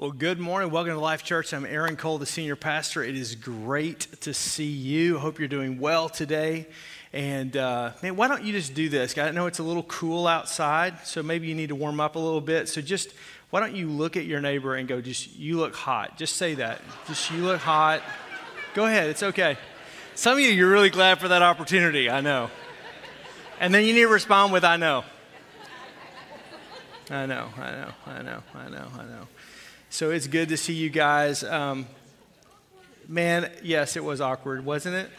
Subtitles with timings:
[0.00, 0.70] Well, good morning.
[0.70, 1.52] Welcome to Life Church.
[1.52, 3.02] I'm Aaron Cole, the senior pastor.
[3.02, 5.18] It is great to see you.
[5.18, 6.68] I hope you're doing well today.
[7.12, 9.18] And uh, man, why don't you just do this?
[9.18, 12.18] I know it's a little cool outside, so maybe you need to warm up a
[12.18, 12.66] little bit.
[12.70, 13.12] So just
[13.50, 16.16] why don't you look at your neighbor and go, just you look hot.
[16.16, 16.80] Just say that.
[17.06, 18.00] Just you look hot.
[18.72, 19.10] Go ahead.
[19.10, 19.58] It's okay.
[20.14, 22.08] Some of you, you're really glad for that opportunity.
[22.08, 22.48] I know.
[23.60, 25.04] And then you need to respond with, I know.
[27.10, 29.28] I know, I know, I know, I know, I know.
[29.92, 31.42] So it's good to see you guys.
[31.42, 31.84] Um,
[33.08, 35.10] man, yes, it was awkward, wasn't it?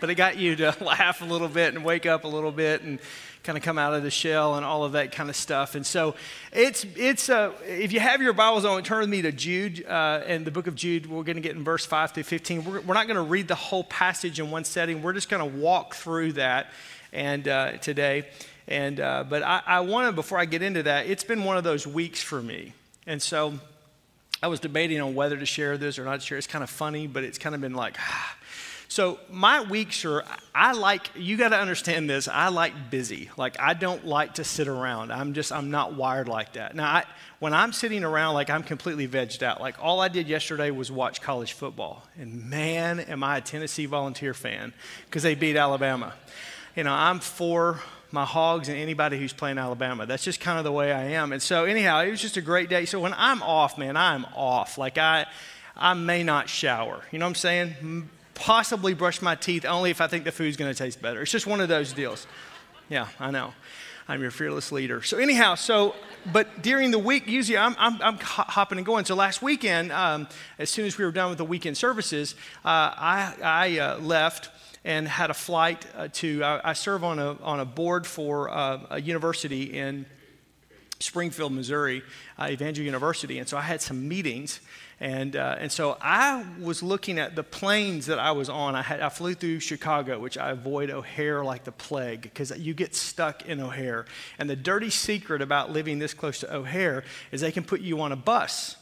[0.00, 2.82] But it got you to laugh a little bit and wake up a little bit
[2.82, 2.98] and
[3.42, 5.74] kind of come out of the shell and all of that kind of stuff.
[5.74, 6.14] And so
[6.52, 10.20] it's, it's uh, if you have your Bibles on, turn with me to Jude uh,
[10.26, 11.06] and the book of Jude.
[11.06, 12.66] We're going to get in verse 5 through 15.
[12.66, 15.02] We're, we're not going to read the whole passage in one setting.
[15.02, 16.66] We're just going to walk through that
[17.14, 18.28] and uh, today.
[18.68, 21.64] And, uh, but I, I wanted, before I get into that, it's been one of
[21.64, 22.74] those weeks for me.
[23.06, 23.58] And so
[24.42, 26.38] I was debating on whether to share this or not share.
[26.38, 28.36] It's kind of funny, but it's kind of been like, ah.
[28.88, 32.28] So my weeks are, I like, you got to understand this.
[32.28, 33.30] I like busy.
[33.36, 35.10] Like I don't like to sit around.
[35.10, 36.76] I'm just, I'm not wired like that.
[36.76, 37.04] Now, I,
[37.40, 39.60] when I'm sitting around, like I'm completely vegged out.
[39.60, 42.06] Like all I did yesterday was watch college football.
[42.16, 44.72] And man, am I a Tennessee volunteer fan
[45.06, 46.14] because they beat Alabama.
[46.76, 47.80] You know, I'm for
[48.12, 50.06] my hogs and anybody who's playing Alabama.
[50.06, 51.32] That's just kind of the way I am.
[51.32, 52.84] And so, anyhow, it was just a great day.
[52.84, 54.78] So when I'm off, man, I'm off.
[54.78, 55.26] Like I,
[55.76, 57.02] I may not shower.
[57.10, 58.10] You know what I'm saying?
[58.34, 61.22] Possibly brush my teeth only if I think the food's going to taste better.
[61.22, 62.26] It's just one of those deals.
[62.88, 63.52] Yeah, I know.
[64.08, 65.02] I'm your fearless leader.
[65.02, 65.96] So anyhow, so
[66.32, 69.04] but during the week, usually I'm, I'm, I'm hopping and going.
[69.04, 70.28] So last weekend, um,
[70.58, 72.34] as soon as we were done with the weekend services,
[72.64, 74.50] uh, I, I uh, left
[74.86, 78.78] and had a flight uh, to, I, serve on a, on a board for uh,
[78.90, 80.06] a university in
[81.00, 82.04] Springfield, Missouri,
[82.38, 83.40] uh, Evangel University.
[83.40, 84.60] And so I had some meetings.
[85.00, 88.76] And, uh, and so I was looking at the planes that I was on.
[88.76, 92.72] I, had, I flew through Chicago, which I avoid O'Hare like the plague because you
[92.72, 94.06] get stuck in O'Hare.
[94.38, 98.00] And the dirty secret about living this close to O'Hare is they can put you
[98.02, 98.76] on a bus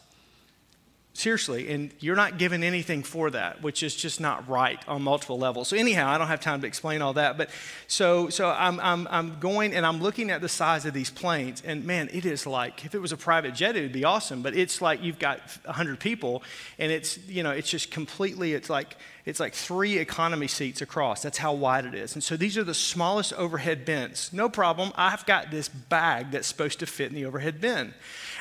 [1.17, 5.39] Seriously, and you're not given anything for that, which is just not right on multiple
[5.39, 5.69] levels.
[5.69, 7.51] So anyhow, I don't have time to explain all that, but
[7.87, 11.63] so so I'm I'm I'm going and I'm looking at the size of these planes,
[11.65, 14.43] and man, it is like if it was a private jet, it would be awesome,
[14.43, 16.43] but it's like you've got hundred people,
[16.81, 21.23] and it's you know it's just completely it's like it's like three economy seats across.
[21.23, 22.15] That's how wide it is.
[22.15, 24.31] And so these are the smallest overhead bins.
[24.35, 24.93] No problem.
[24.97, 27.95] I've got this bag that's supposed to fit in the overhead bin.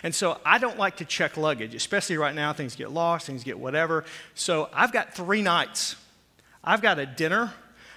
[0.04, 2.52] And so I don't like to check luggage, especially right now.
[2.52, 4.04] Things get lost, things get whatever.
[4.36, 5.96] So I've got three nights.
[6.62, 7.54] I've got a dinner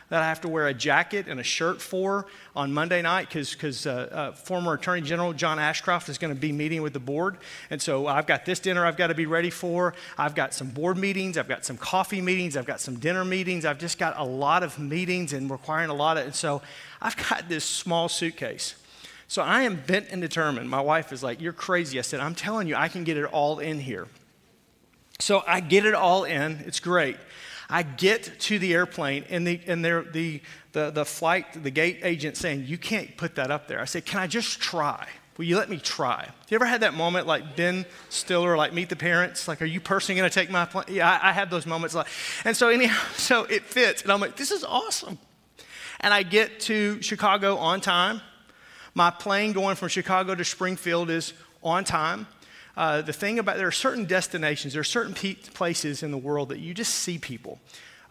[0.08, 3.86] that I have to wear a jacket and a shirt for on Monday night because
[3.86, 7.38] uh, uh, former Attorney General John Ashcroft is going to be meeting with the board.
[7.70, 9.94] And so I've got this dinner I've got to be ready for.
[10.16, 11.36] I've got some board meetings.
[11.36, 12.56] I've got some coffee meetings.
[12.56, 13.64] I've got some dinner meetings.
[13.64, 16.24] I've just got a lot of meetings and requiring a lot of.
[16.24, 16.62] And so
[17.02, 18.76] I've got this small suitcase.
[19.28, 20.70] So I am bent and determined.
[20.70, 21.98] My wife is like, You're crazy.
[21.98, 24.06] I said, I'm telling you, I can get it all in here.
[25.18, 26.62] So I get it all in.
[26.66, 27.16] It's great.
[27.68, 30.40] I get to the airplane, and, the, and the,
[30.72, 33.80] the, the flight, the gate agent saying, You can't put that up there.
[33.80, 35.08] I said, Can I just try?
[35.36, 36.28] Will you let me try?
[36.48, 39.46] You ever had that moment like Ben Stiller, like Meet the Parents?
[39.46, 40.86] Like, are you personally going to take my plane?
[40.88, 41.94] Yeah, I, I have those moments.
[41.94, 42.06] Like,
[42.44, 45.18] and so anyhow, so it fits, and I'm like, this is awesome.
[46.00, 48.20] And I get to Chicago on time.
[48.94, 52.26] My plane going from Chicago to Springfield is on time.
[52.76, 56.18] Uh, the thing about there are certain destinations, there are certain pe- places in the
[56.18, 57.58] world that you just see people.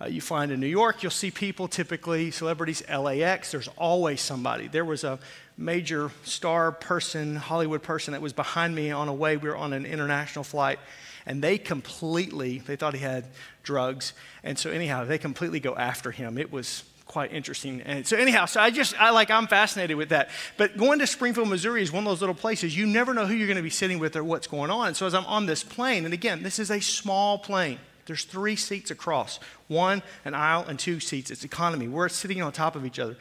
[0.01, 4.67] Uh, you find in New York, you'll see people typically, celebrities, LAX, there's always somebody.
[4.67, 5.19] There was a
[5.57, 9.37] major star person, Hollywood person that was behind me on a way.
[9.37, 10.79] We were on an international flight,
[11.25, 13.25] and they completely, they thought he had
[13.63, 14.13] drugs.
[14.43, 16.37] And so, anyhow, they completely go after him.
[16.37, 16.83] It was
[17.15, 17.79] quite interesting.
[17.79, 20.27] And so anyhow, so I just I like I'm fascinated with that.
[20.57, 23.33] But going to Springfield, Missouri is one of those little places you never know who
[23.33, 24.87] you're going to be sitting with or what's going on.
[24.87, 27.79] And so as I'm on this plane, and again, this is a small plane.
[28.05, 29.39] There's three seats across,
[29.69, 31.31] one an aisle and two seats.
[31.31, 31.87] It's economy.
[31.87, 33.15] We're sitting on top of each other.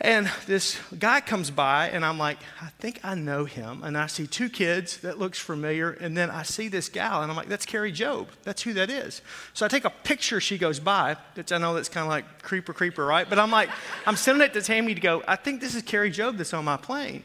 [0.00, 3.82] And this guy comes by, and I'm like, I think I know him.
[3.82, 5.90] And I see two kids that looks familiar.
[5.90, 8.28] And then I see this gal, and I'm like, that's Kari Jobe.
[8.44, 9.22] That's who that is.
[9.54, 10.40] So I take a picture.
[10.40, 11.16] She goes by.
[11.34, 13.28] Which I know that's kind of like creeper, creeper, right?
[13.28, 13.70] But I'm like,
[14.06, 15.24] I'm sending it to Tammy to go.
[15.26, 17.24] I think this is Kari Jobe that's on my plane.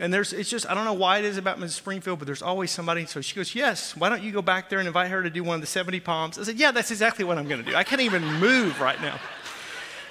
[0.00, 1.70] And there's, it's just, I don't know why it is about Mrs.
[1.70, 3.04] Springfield, but there's always somebody.
[3.06, 5.42] So she goes, Yes, why don't you go back there and invite her to do
[5.42, 6.38] one of the 70 palms?
[6.38, 7.76] I said, Yeah, that's exactly what I'm going to do.
[7.76, 9.18] I can't even move right now.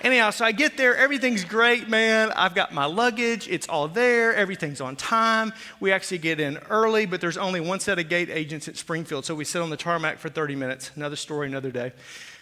[0.03, 2.31] Anyhow, so I get there, everything's great, man.
[2.35, 5.53] I've got my luggage, it's all there, everything's on time.
[5.79, 9.25] We actually get in early, but there's only one set of gate agents at Springfield,
[9.25, 10.91] so we sit on the tarmac for 30 minutes.
[10.95, 11.94] Another story, another day.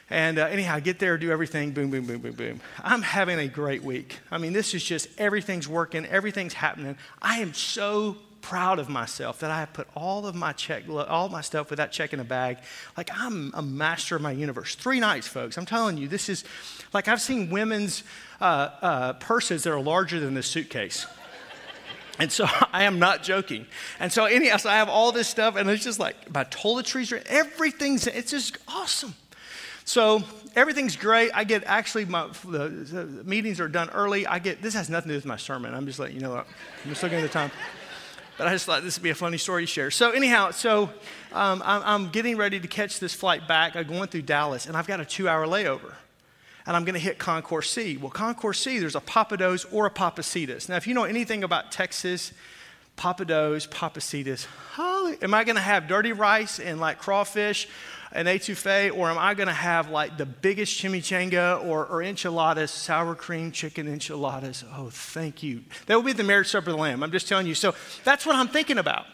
[0.09, 2.61] And uh, anyhow, I get there, do everything, boom, boom, boom, boom, boom.
[2.83, 4.19] I'm having a great week.
[4.29, 6.97] I mean, this is just everything's working, everything's happening.
[7.21, 11.29] I am so proud of myself that I have put all of my check, all
[11.29, 12.59] my stuff with that check in a bag.
[12.95, 14.75] Like I'm a master of my universe.
[14.75, 15.57] Three nights, folks.
[15.57, 16.43] I'm telling you, this is
[16.95, 18.03] like I've seen women's
[18.39, 21.05] uh, uh, purses that are larger than this suitcase.
[22.17, 23.67] And so I am not joking.
[23.99, 27.11] And so anyhow, so I have all this stuff, and it's just like my toiletries,
[27.11, 29.13] are everything's, it's just awesome.
[29.83, 30.23] So
[30.55, 31.31] everything's great.
[31.33, 34.25] I get actually my the, the, meetings are done early.
[34.25, 35.75] I get this has nothing to do with my sermon.
[35.75, 36.37] I'm just letting you know.
[36.37, 36.45] I'm
[36.89, 37.51] just looking at the time.
[38.37, 39.91] But I just thought this would be a funny story to share.
[39.91, 40.89] So anyhow, so
[41.33, 43.75] um, I'm, I'm getting ready to catch this flight back.
[43.75, 45.93] I'm going through Dallas, and I've got a two-hour layover
[46.65, 47.97] and I'm going to hit Concourse C.
[47.97, 50.67] Well, Concourse C, there's a Pappadeaux or a Pappasito's.
[50.67, 52.33] Now, if you know anything about Texas,
[52.97, 54.47] Pappadeaux, Pappasito's,
[55.21, 57.67] am I going to have dirty rice and like crawfish
[58.15, 62.71] an etouffee, or am I going to have like the biggest chimichanga or, or, enchiladas,
[62.71, 64.63] sour cream chicken enchiladas?
[64.73, 65.63] Oh, thank you.
[65.87, 67.03] That will be the marriage supper of the Lamb.
[67.03, 67.55] I'm just telling you.
[67.55, 67.75] So
[68.05, 69.05] that's what I'm thinking about.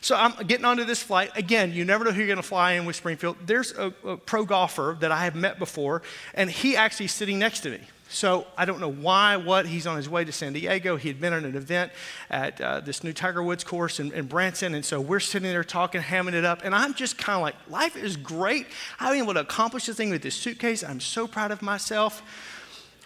[0.00, 1.30] So I'm getting onto this flight.
[1.34, 3.36] Again, you never know who you're going to fly in with Springfield.
[3.44, 6.02] There's a, a pro golfer that I have met before,
[6.34, 7.80] and he actually is sitting next to me.
[8.12, 9.66] So I don't know why, what.
[9.66, 10.96] He's on his way to San Diego.
[10.96, 11.92] He had been at an event
[12.28, 14.74] at uh, this new Tiger Woods course in, in, Branson.
[14.74, 16.62] And so we're sitting there talking, hamming it up.
[16.64, 18.66] And I'm just kind of like, life is great.
[18.98, 20.82] I've been able to accomplish this thing with this suitcase.
[20.82, 22.20] I'm so proud of myself.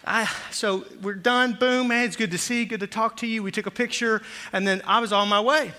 [0.03, 1.53] I, so we're done.
[1.53, 2.05] Boom, man.
[2.05, 2.65] It's good to see you.
[2.65, 3.43] Good to talk to you.
[3.43, 4.23] We took a picture.
[4.53, 5.71] And then I was on my way.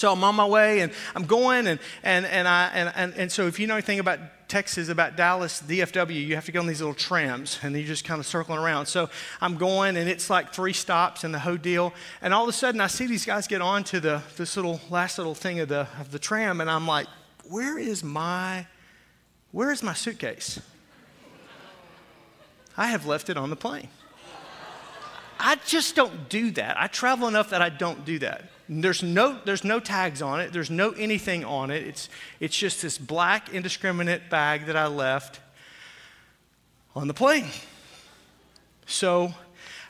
[0.00, 3.30] So I'm on my way and I'm going and, and, and, I, and, and, and
[3.30, 4.18] so if you know anything about
[4.48, 8.06] Texas, about Dallas, DFW, you have to go on these little trams and you're just
[8.06, 8.86] kind of circling around.
[8.86, 9.10] So
[9.42, 11.92] I'm going and it's like three stops and the whole deal.
[12.22, 15.18] And all of a sudden I see these guys get onto the, this little last
[15.18, 17.06] little thing of the, of the tram and I'm like,
[17.50, 18.66] where is my,
[19.52, 20.62] where is my suitcase?
[22.74, 23.90] I have left it on the plane.
[25.40, 26.78] I just don't do that.
[26.78, 28.44] I travel enough that I don't do that.
[28.68, 30.52] There's no, there's no tags on it.
[30.52, 31.86] There's no anything on it.
[31.86, 32.08] It's,
[32.38, 35.40] it's just this black, indiscriminate bag that I left
[36.94, 37.48] on the plane.
[38.86, 39.34] So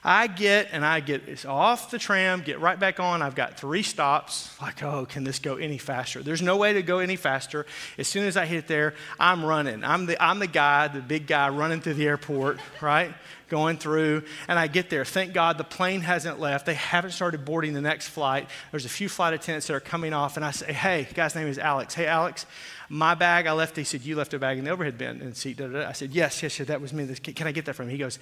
[0.03, 3.21] I get and I get it's off the tram, get right back on.
[3.21, 4.59] I've got three stops.
[4.63, 6.23] Like, oh, can this go any faster?
[6.23, 7.67] There's no way to go any faster.
[7.99, 9.85] As soon as I hit there, I'm running.
[9.85, 13.13] I'm the, I'm the guy, the big guy running through the airport, right?
[13.51, 15.05] Going through, and I get there.
[15.05, 16.67] Thank God the plane hasn't left.
[16.67, 18.49] They haven't started boarding the next flight.
[18.71, 21.49] There's a few flight attendants that are coming off, and I say, hey, guy's name
[21.49, 21.93] is Alex.
[21.93, 22.47] Hey, Alex,
[22.89, 23.77] my bag I left.
[23.77, 25.57] He said, you left a bag in the overhead bin in the seat.
[25.57, 25.89] Da, da, da.
[25.89, 27.13] I said, yes, yes, yes, that was me.
[27.17, 27.91] Can I get that from him?
[27.91, 28.21] He goes,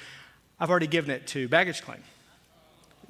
[0.58, 2.00] I've already given it to baggage claim.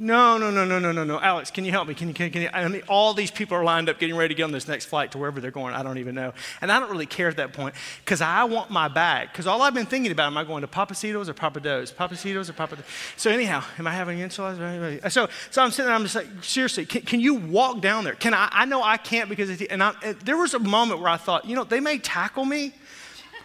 [0.00, 1.20] No, no, no, no, no, no, no.
[1.20, 1.94] Alex, can you help me?
[1.94, 2.50] Can you, can, can you?
[2.52, 4.84] I mean, all these people are lined up getting ready to get on this next
[4.84, 5.74] flight to wherever they're going.
[5.74, 6.34] I don't even know.
[6.60, 7.74] And I don't really care at that point
[8.04, 9.32] because I want my bag.
[9.32, 11.92] Because all I've been thinking about, am I going to Pappasitos or Pappadeaux?
[11.94, 12.84] Pappasitos or Pappadeaux?
[13.16, 15.12] So anyhow, am I having enchiladas?
[15.12, 18.14] So, so I'm sitting there, I'm just like, seriously, can, can you walk down there?
[18.14, 18.48] Can I?
[18.52, 21.44] I know I can't because, and, I, and there was a moment where I thought,
[21.44, 22.72] you know, they may tackle me,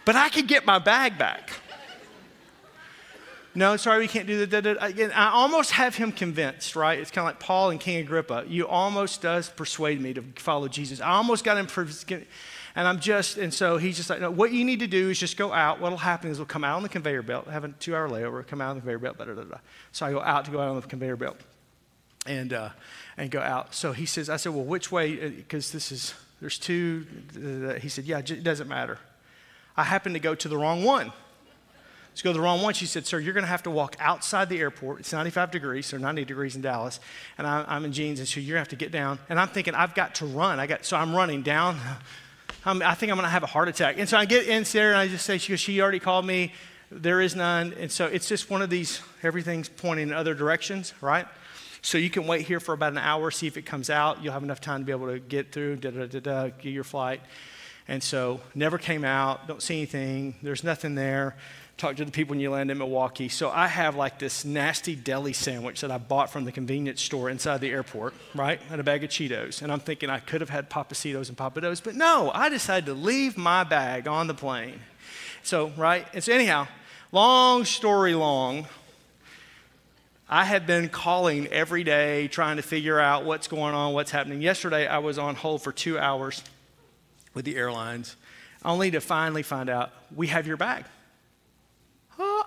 [0.04, 1.50] but I could get my bag back.
[3.56, 4.76] No, sorry, we can't do that.
[4.80, 6.98] Again, I almost have him convinced, right?
[6.98, 8.44] It's kind of like Paul and King Agrippa.
[8.48, 11.00] You almost does persuade me to follow Jesus.
[11.00, 11.68] I almost got him,
[12.74, 15.20] and I'm just, and so he's just like, no, what you need to do is
[15.20, 15.80] just go out.
[15.80, 18.44] What'll happen is we'll come out on the conveyor belt, have a two hour layover,
[18.44, 19.58] come out on the conveyor belt, da, da, da,
[19.92, 21.36] So I go out to go out on the conveyor belt
[22.26, 22.70] and, uh,
[23.16, 23.72] and go out.
[23.72, 25.28] So he says, I said, well, which way?
[25.28, 27.06] Because uh, this is, there's two.
[27.80, 28.98] He said, yeah, it doesn't matter.
[29.76, 31.12] I happen to go to the wrong one.
[32.22, 32.74] Go to the wrong one.
[32.74, 35.00] She said, Sir, you're going to have to walk outside the airport.
[35.00, 37.00] It's 95 degrees, so 90 degrees in Dallas.
[37.36, 39.18] And I, am in jeans, and so you're going to have to get down.
[39.28, 40.60] And I'm thinking, I've got to run.
[40.60, 41.78] I got, so I'm running down.
[42.66, 43.98] I'm, i think I'm going to have a heart attack.
[43.98, 46.24] And so I get in there, and I just say, She goes, She already called
[46.24, 46.52] me.
[46.90, 47.74] There is none.
[47.78, 51.26] And so it's just one of these, everything's pointing in other directions, right?
[51.82, 54.22] So you can wait here for about an hour, see if it comes out.
[54.22, 56.70] You'll have enough time to be able to get through, da da da da, get
[56.70, 57.20] your flight.
[57.88, 61.36] And so never came out, don't see anything, there's nothing there
[61.76, 63.28] talk to the people when you land in Milwaukee.
[63.28, 67.28] So I have like this nasty deli sandwich that I bought from the convenience store
[67.30, 68.60] inside the airport, right?
[68.70, 69.60] And a bag of Cheetos.
[69.62, 72.94] And I'm thinking I could have had Pappasitos and Pappadeaux, but no, I decided to
[72.94, 74.80] leave my bag on the plane.
[75.42, 76.06] So, right?
[76.14, 76.68] And so, anyhow,
[77.12, 78.66] long story long,
[80.28, 84.40] I had been calling every day trying to figure out what's going on, what's happening.
[84.40, 86.42] Yesterday, I was on hold for two hours
[87.34, 88.16] with the airlines,
[88.64, 90.84] only to finally find out we have your bag.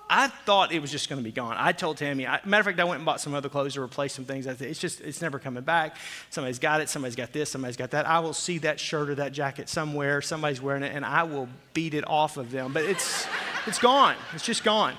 [0.09, 1.55] I thought it was just going to be gone.
[1.57, 3.81] I told Tammy, I, matter of fact, I went and bought some other clothes to
[3.81, 4.47] replace some things.
[4.47, 5.97] I said, it's just, it's never coming back.
[6.29, 8.07] Somebody's got it, somebody's got this, somebody's got that.
[8.07, 11.49] I will see that shirt or that jacket somewhere, somebody's wearing it, and I will
[11.73, 12.71] beat it off of them.
[12.73, 13.27] But it's,
[13.67, 14.15] it's gone.
[14.33, 14.93] It's just gone.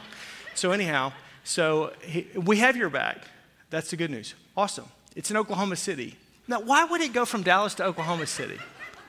[0.54, 1.12] So, anyhow,
[1.44, 3.18] so he, we have your bag.
[3.70, 4.34] That's the good news.
[4.56, 4.86] Awesome.
[5.16, 6.16] It's in Oklahoma City.
[6.46, 8.58] Now, why would it go from Dallas to Oklahoma City?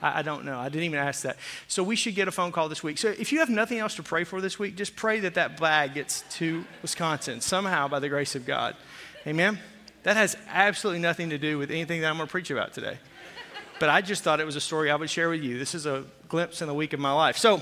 [0.02, 0.58] I, I, don't know.
[0.60, 1.38] I didn't even ask that.
[1.68, 2.98] So we should get a phone call this week.
[2.98, 5.60] So if you have nothing else to pray for this week, just pray that that
[5.60, 8.76] bag gets to Wisconsin somehow by the grace of God.
[9.28, 9.60] Amen?
[10.04, 12.98] That has absolutely nothing to do with anything that I'm going to preach about today.
[13.80, 15.58] But I just thought it was a story I would share with you.
[15.58, 17.38] This is a glimpse in the week of my life.
[17.38, 17.62] So,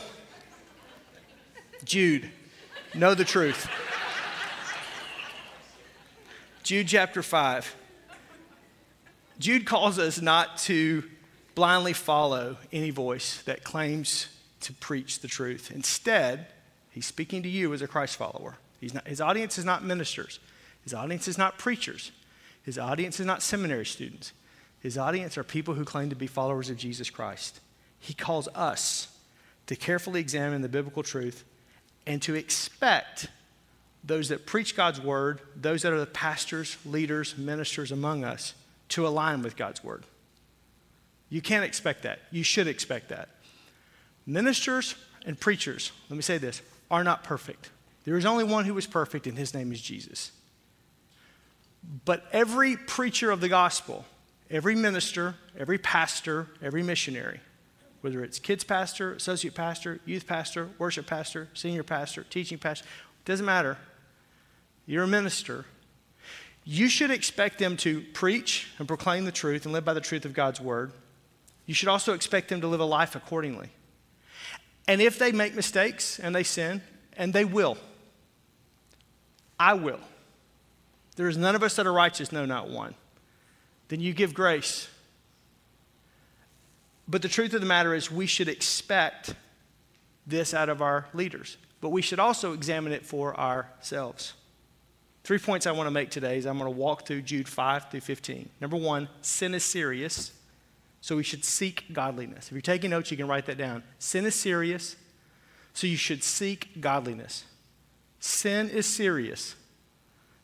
[1.83, 2.29] Jude,
[2.95, 3.69] know the truth.
[6.63, 7.75] Jude chapter 5.
[9.39, 11.03] Jude calls us not to
[11.57, 14.27] blindly follow any voice that claims
[14.61, 15.71] to preach the truth.
[15.73, 16.45] Instead,
[16.91, 18.57] he's speaking to you as a Christ follower.
[18.93, 20.39] Not, his audience is not ministers,
[20.83, 22.11] his audience is not preachers,
[22.61, 24.33] his audience is not seminary students.
[24.81, 27.59] His audience are people who claim to be followers of Jesus Christ.
[27.99, 29.07] He calls us
[29.65, 31.43] to carefully examine the biblical truth
[32.05, 33.29] and to expect
[34.03, 38.53] those that preach God's word, those that are the pastors, leaders, ministers among us,
[38.89, 40.03] to align with God's word.
[41.29, 42.19] You can't expect that.
[42.31, 43.29] You should expect that.
[44.25, 47.69] Ministers and preachers, let me say this, are not perfect.
[48.05, 50.31] There is only one who is perfect, and his name is Jesus.
[52.05, 54.05] But every preacher of the gospel,
[54.49, 57.41] every minister, every pastor, every missionary,
[58.01, 62.85] whether it's kids pastor, associate pastor, youth pastor, worship pastor, senior pastor, teaching pastor,
[63.25, 63.77] doesn't matter.
[64.85, 65.65] You're a minister.
[66.63, 70.25] You should expect them to preach and proclaim the truth and live by the truth
[70.25, 70.91] of God's word
[71.67, 73.69] you should also expect them to live a life accordingly.
[74.87, 76.81] And if they make mistakes and they sin,
[77.15, 77.77] and they will,
[79.59, 79.99] I will.
[81.17, 82.95] There is none of us that are righteous, no, not one.
[83.89, 84.87] Then you give grace.
[87.07, 89.33] But the truth of the matter is, we should expect
[90.25, 94.33] this out of our leaders, but we should also examine it for ourselves.
[95.23, 97.91] Three points I want to make today is I'm going to walk through Jude 5
[97.91, 98.49] through 15.
[98.61, 100.31] Number one, sin is serious.
[101.01, 102.47] So we should seek godliness.
[102.47, 103.83] If you're taking notes, you can write that down.
[103.99, 104.95] Sin is serious,
[105.73, 107.45] so you should seek godliness.
[108.19, 109.55] Sin is serious,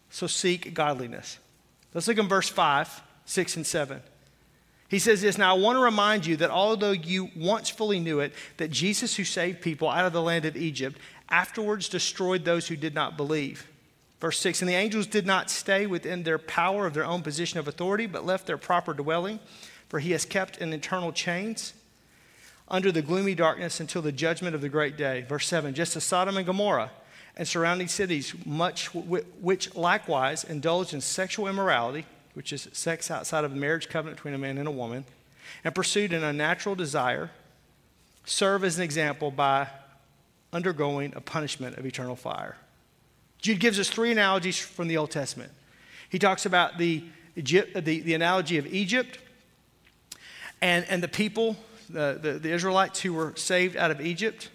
[0.10, 1.40] so seek godliness.
[1.94, 4.02] Let's look in verse 5, 6, and 7.
[4.90, 8.20] He says this Now I want to remind you that although you once fully knew
[8.20, 10.98] it, that Jesus, who saved people out of the land of Egypt,
[11.30, 13.68] afterwards destroyed those who did not believe.
[14.20, 17.60] Verse 6 And the angels did not stay within their power of their own position
[17.60, 19.40] of authority, but left their proper dwelling
[19.94, 21.76] for he has kept in eternal chains
[22.68, 25.22] under the gloomy darkness until the judgment of the great day.
[25.22, 26.90] Verse 7 Just as Sodom and Gomorrah
[27.38, 33.52] and surrounding cities, much which likewise indulged in sexual immorality, which is sex outside of
[33.52, 35.06] the marriage covenant between a man and a woman,
[35.64, 37.30] and pursued an unnatural desire,
[38.26, 39.68] serve as an example by
[40.52, 42.58] undergoing a punishment of eternal fire.
[43.38, 45.52] Jude gives us three analogies from the Old Testament.
[46.10, 47.04] He talks about the,
[47.36, 49.20] Egypt, the, the analogy of Egypt,
[50.64, 51.58] and, and the people,
[51.90, 54.50] the, the, the Israelites who were saved out of Egypt.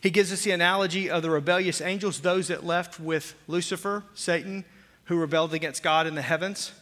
[0.00, 4.64] He gives us the analogy of the rebellious angels, those that left with Lucifer, Satan,
[5.04, 6.72] who rebelled against God in the heavens.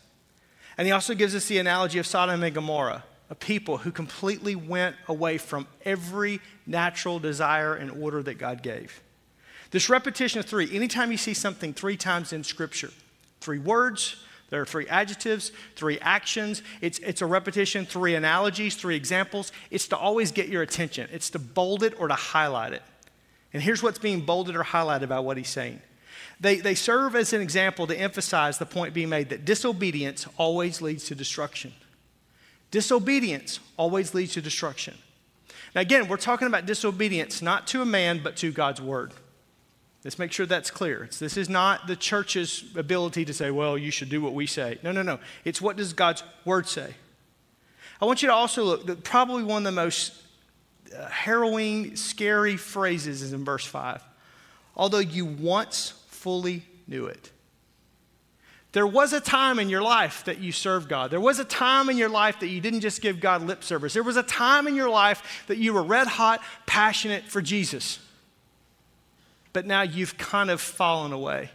[0.78, 4.54] And he also gives us the analogy of Sodom and Gomorrah, a people who completely
[4.54, 9.02] went away from every natural desire and order that God gave.
[9.72, 12.90] This repetition of three, anytime you see something three times in Scripture,
[13.40, 16.62] three words, there are three adjectives, three actions.
[16.80, 19.52] It's, it's a repetition, three analogies, three examples.
[19.70, 22.82] It's to always get your attention, it's to bold it or to highlight it.
[23.52, 25.80] And here's what's being bolded or highlighted by what he's saying.
[26.40, 30.80] They, they serve as an example to emphasize the point being made that disobedience always
[30.80, 31.72] leads to destruction.
[32.70, 34.94] Disobedience always leads to destruction.
[35.74, 39.12] Now, again, we're talking about disobedience not to a man, but to God's word.
[40.04, 41.04] Let's make sure that's clear.
[41.04, 44.46] It's, this is not the church's ability to say, well, you should do what we
[44.46, 44.78] say.
[44.82, 45.18] No, no, no.
[45.44, 46.94] It's what does God's word say.
[48.00, 50.14] I want you to also look, probably one of the most
[50.96, 54.02] uh, harrowing, scary phrases is in verse 5.
[54.76, 57.32] Although you once fully knew it.
[58.72, 61.10] There was a time in your life that you served God.
[61.10, 63.94] There was a time in your life that you didn't just give God lip service.
[63.94, 67.98] There was a time in your life that you were red hot, passionate for Jesus
[69.52, 71.50] but now you've kind of fallen away.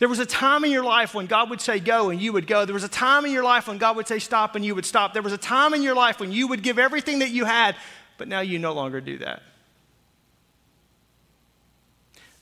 [0.00, 2.46] There was a time in your life when God would say go and you would
[2.46, 2.64] go.
[2.64, 4.86] There was a time in your life when God would say stop and you would
[4.86, 5.12] stop.
[5.12, 7.76] There was a time in your life when you would give everything that you had,
[8.16, 9.42] but now you no longer do that.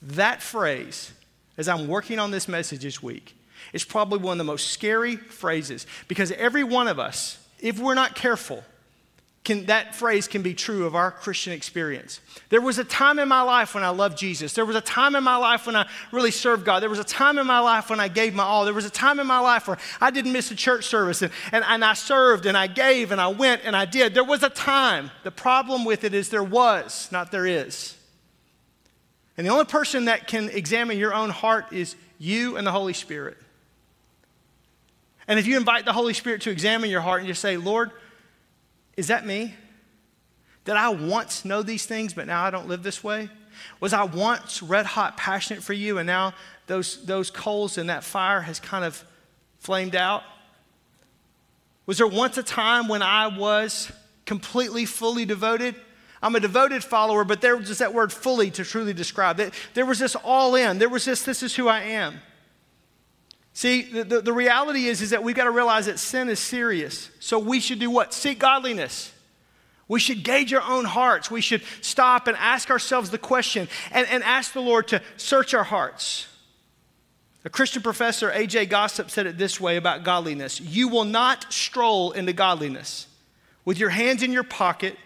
[0.00, 1.12] That phrase
[1.56, 3.34] as I'm working on this message this week,
[3.72, 7.94] is probably one of the most scary phrases because every one of us, if we're
[7.94, 8.62] not careful,
[9.46, 12.20] can, that phrase can be true of our Christian experience.
[12.48, 14.54] There was a time in my life when I loved Jesus.
[14.54, 16.82] There was a time in my life when I really served God.
[16.82, 18.64] There was a time in my life when I gave my all.
[18.64, 21.32] There was a time in my life where I didn't miss a church service and,
[21.52, 24.14] and, and I served and I gave and I went and I did.
[24.14, 25.12] There was a time.
[25.22, 27.96] The problem with it is there was, not there is.
[29.36, 32.94] And the only person that can examine your own heart is you and the Holy
[32.94, 33.36] Spirit.
[35.28, 37.92] And if you invite the Holy Spirit to examine your heart and just say, Lord,
[38.96, 39.54] is that me?
[40.64, 43.30] Did I once know these things, but now I don't live this way?
[43.80, 46.34] Was I once red hot passionate for you, and now
[46.66, 49.02] those, those coals and that fire has kind of
[49.58, 50.22] flamed out?
[51.86, 53.92] Was there once a time when I was
[54.24, 55.76] completely, fully devoted?
[56.20, 59.54] I'm a devoted follower, but there was that word fully to truly describe it.
[59.74, 60.78] There was this all in.
[60.78, 62.20] There was this, this is who I am.
[63.56, 66.38] See, the, the, the, reality is, is that we've got to realize that sin is
[66.38, 67.08] serious.
[67.20, 68.12] So we should do what?
[68.12, 69.10] Seek godliness.
[69.88, 71.30] We should gauge our own hearts.
[71.30, 75.54] We should stop and ask ourselves the question and, and ask the Lord to search
[75.54, 76.28] our hearts.
[77.46, 78.66] A Christian professor, A.J.
[78.66, 83.06] Gossip, said it this way about godliness You will not stroll into godliness
[83.64, 84.98] with your hands in your pocket,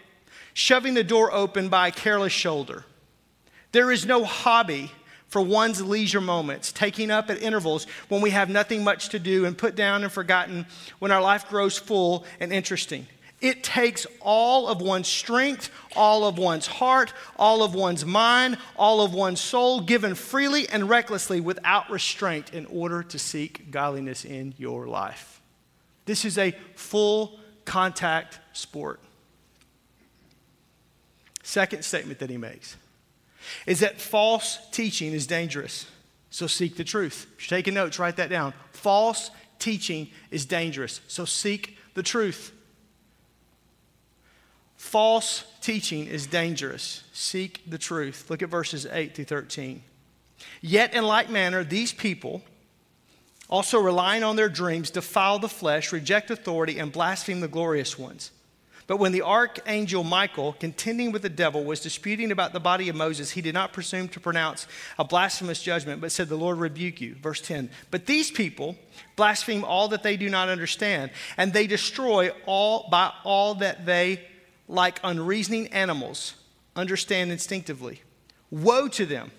[0.53, 2.83] shoving the door open by a careless shoulder.
[3.71, 4.91] There is no hobby
[5.31, 9.45] for one's leisure moments, taking up at intervals when we have nothing much to do
[9.45, 10.65] and put down and forgotten
[10.99, 13.07] when our life grows full and interesting.
[13.39, 18.99] It takes all of one's strength, all of one's heart, all of one's mind, all
[18.99, 24.53] of one's soul, given freely and recklessly without restraint in order to seek godliness in
[24.57, 25.41] your life.
[26.03, 28.99] This is a full contact sport.
[31.41, 32.75] Second statement that he makes
[33.65, 35.87] is that false teaching is dangerous.
[36.29, 37.27] So seek the truth.
[37.37, 38.53] If you're taking notes, write that down.
[38.71, 41.01] False teaching is dangerous.
[41.07, 42.51] So seek the truth.
[44.77, 47.03] False teaching is dangerous.
[47.13, 48.29] Seek the truth.
[48.29, 49.83] Look at verses 8 through 13.
[50.59, 52.41] Yet, in like manner, these people,
[53.47, 58.31] also relying on their dreams, defile the flesh, reject authority, and blaspheme the glorious ones.
[58.87, 62.95] But when the archangel Michael, contending with the devil, was disputing about the body of
[62.95, 64.67] Moses, he did not presume to pronounce
[64.97, 67.15] a blasphemous judgment, but said, The Lord rebuke you.
[67.15, 67.69] Verse 10.
[67.89, 68.75] But these people
[69.15, 74.21] blaspheme all that they do not understand, and they destroy all by all that they,
[74.67, 76.35] like unreasoning animals,
[76.75, 78.01] understand instinctively.
[78.49, 79.31] Woe to them!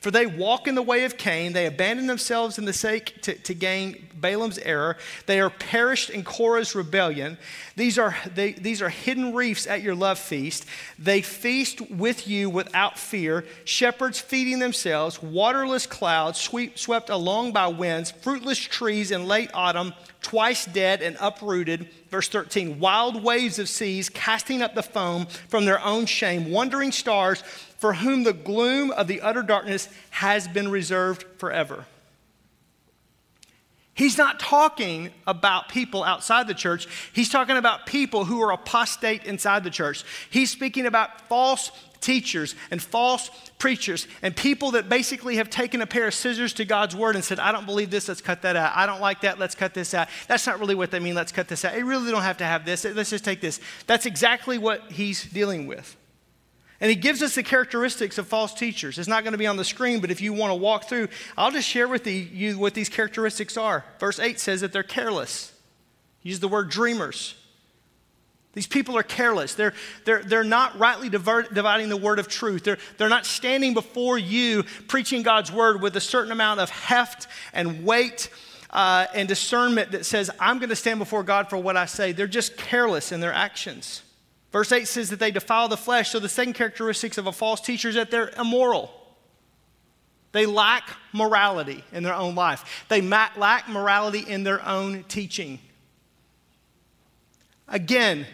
[0.00, 3.34] For they walk in the way of Cain, they abandon themselves in the sake to,
[3.34, 4.96] to gain Balaam's error.
[5.26, 7.38] They are perished in Korah's rebellion.
[7.76, 10.66] These are, they, these are hidden reefs at your love feast.
[10.98, 17.66] They feast with you without fear, shepherds feeding themselves, waterless clouds sweep, swept along by
[17.66, 21.88] winds, fruitless trees in late autumn, twice dead and uprooted.
[22.10, 26.92] Verse 13, wild waves of seas casting up the foam from their own shame, wandering
[26.92, 27.42] stars
[27.82, 31.84] for whom the gloom of the utter darkness has been reserved forever.
[33.92, 36.86] He's not talking about people outside the church.
[37.12, 40.04] He's talking about people who are apostate inside the church.
[40.30, 45.86] He's speaking about false teachers and false preachers and people that basically have taken a
[45.86, 48.54] pair of scissors to God's word and said, I don't believe this, let's cut that
[48.54, 48.70] out.
[48.76, 50.06] I don't like that, let's cut this out.
[50.28, 51.72] That's not really what they mean, let's cut this out.
[51.72, 53.58] They really don't have to have this, let's just take this.
[53.88, 55.96] That's exactly what he's dealing with.
[56.82, 58.98] And he gives us the characteristics of false teachers.
[58.98, 61.06] It's not going to be on the screen, but if you want to walk through,
[61.38, 63.84] I'll just share with you what these characteristics are.
[64.00, 65.52] Verse 8 says that they're careless.
[66.24, 67.36] Use the word dreamers.
[68.54, 69.54] These people are careless.
[69.54, 72.64] They're, they're, they're not rightly dividing the word of truth.
[72.64, 77.28] They're, they're not standing before you preaching God's word with a certain amount of heft
[77.52, 78.28] and weight
[78.70, 82.10] uh, and discernment that says, I'm going to stand before God for what I say.
[82.10, 84.02] They're just careless in their actions.
[84.52, 86.10] Verse 8 says that they defile the flesh.
[86.10, 88.90] So the second characteristics of a false teacher is that they're immoral.
[90.32, 95.58] They lack morality in their own life, they lack morality in their own teaching.
[97.68, 98.26] Again,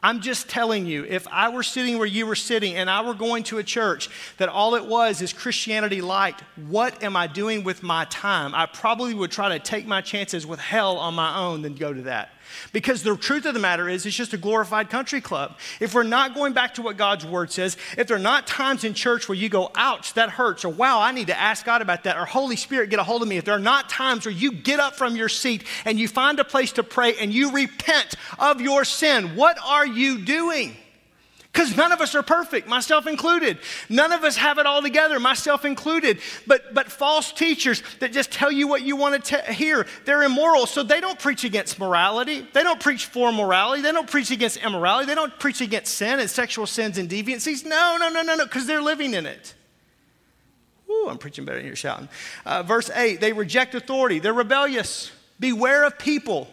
[0.00, 3.14] I'm just telling you, if I were sitting where you were sitting and I were
[3.14, 7.64] going to a church that all it was is Christianity light, what am I doing
[7.64, 8.54] with my time?
[8.54, 11.92] I probably would try to take my chances with hell on my own than go
[11.92, 12.30] to that.
[12.72, 15.58] Because the truth of the matter is, it's just a glorified country club.
[15.80, 18.84] If we're not going back to what God's word says, if there are not times
[18.84, 21.82] in church where you go, ouch, that hurts, or wow, I need to ask God
[21.82, 24.24] about that, or Holy Spirit, get a hold of me, if there are not times
[24.24, 27.32] where you get up from your seat and you find a place to pray and
[27.32, 30.76] you repent of your sin, what are you doing?
[31.58, 33.58] Because none of us are perfect, myself included.
[33.88, 36.20] None of us have it all together, myself included.
[36.46, 40.66] But, but false teachers that just tell you what you want to hear, they're immoral.
[40.66, 42.46] So they don't preach against morality.
[42.52, 43.82] They don't preach for morality.
[43.82, 45.06] They don't preach against immorality.
[45.06, 47.66] They don't preach against sin and sexual sins and deviancies.
[47.66, 49.52] No, no, no, no, no, because they're living in it.
[50.88, 52.08] Ooh, I'm preaching better than you're shouting.
[52.46, 55.10] Uh, verse 8 they reject authority, they're rebellious.
[55.40, 56.46] Beware of people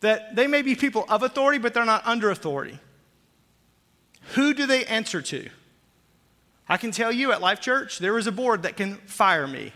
[0.00, 2.78] that they may be people of authority, but they're not under authority.
[4.34, 5.48] Who do they answer to?
[6.68, 9.72] I can tell you at Life Church, there is a board that can fire me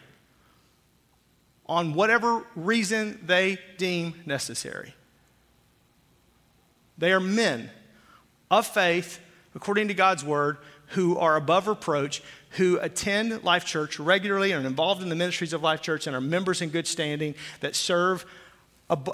[1.67, 4.95] on whatever reason they deem necessary.
[6.97, 7.71] They are men
[8.51, 9.19] of faith,
[9.55, 14.69] according to God's word, who are above reproach, who attend Life Church regularly and are
[14.69, 18.25] involved in the ministries of Life Church and are members in good standing that serve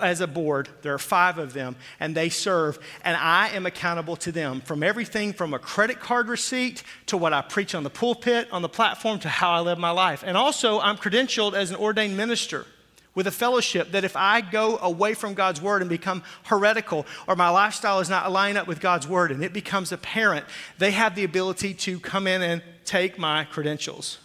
[0.00, 0.68] as a board.
[0.82, 4.82] There are five of them, and they serve, and I am accountable to them from
[4.82, 8.68] everything from a credit card receipt to what I preach on the pulpit, on the
[8.68, 10.24] platform, to how I live my life.
[10.26, 12.66] And also, I'm credentialed as an ordained minister
[13.14, 17.36] with a fellowship that if I go away from God's word and become heretical or
[17.36, 20.46] my lifestyle is not aligned up with God's word and it becomes apparent,
[20.78, 24.18] they have the ability to come in and take my credentials.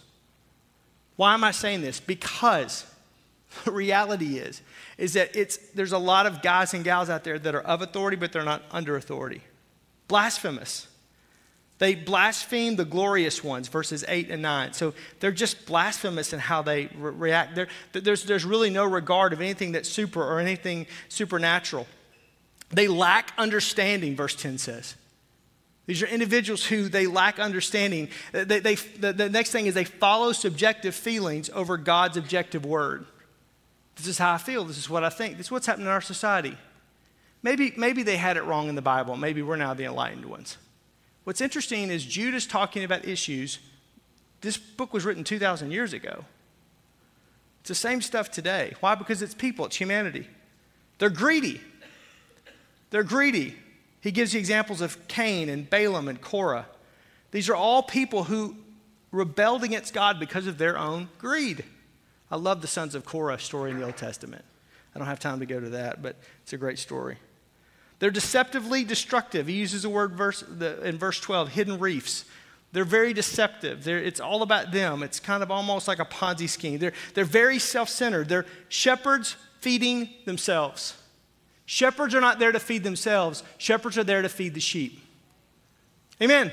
[1.15, 1.99] Why am I saying this?
[1.99, 2.85] Because
[3.65, 4.61] the reality is
[4.97, 7.81] is that it's, there's a lot of guys and gals out there that are of
[7.81, 9.41] authority, but they're not under authority.
[10.07, 10.87] Blasphemous.
[11.77, 14.73] They blaspheme the glorious ones, verses 8 and 9.
[14.73, 17.59] So they're just blasphemous in how they re- react.
[17.91, 21.85] there's, there's really no regard of anything that's super or anything supernatural.
[22.69, 24.95] They lack understanding, verse 10 says.
[25.85, 28.09] These are individuals who they lack understanding.
[28.31, 33.05] They, they, the, the next thing is they follow subjective feelings over God's objective word.
[33.95, 34.63] This is how I feel.
[34.65, 35.37] This is what I think.
[35.37, 36.57] This is what's happening in our society.
[37.41, 39.15] Maybe, maybe they had it wrong in the Bible.
[39.15, 40.57] Maybe we're now the enlightened ones.
[41.23, 43.59] What's interesting is Jude is talking about issues.
[44.41, 46.25] This book was written 2,000 years ago.
[47.61, 48.73] It's the same stuff today.
[48.79, 48.95] Why?
[48.95, 50.27] Because it's people, it's humanity.
[50.99, 51.61] They're greedy.
[52.91, 53.55] They're greedy.
[54.01, 56.67] He gives you examples of Cain and Balaam and Korah.
[57.31, 58.55] These are all people who
[59.11, 61.63] rebelled against God because of their own greed.
[62.35, 64.43] I love the sons of Korah story in the Old Testament.
[64.93, 67.15] I don't have time to go to that, but it's a great story.
[67.99, 69.47] They're deceptively destructive.
[69.47, 72.25] He uses the word verse, the, in verse 12, hidden reefs.
[72.73, 73.85] They're very deceptive.
[73.85, 75.01] They're, it's all about them.
[75.01, 76.77] It's kind of almost like a Ponzi scheme.
[76.77, 78.27] They're, they're very self centered.
[78.27, 80.97] They're shepherds feeding themselves.
[81.65, 84.99] Shepherds are not there to feed themselves, shepherds are there to feed the sheep.
[86.21, 86.51] Amen.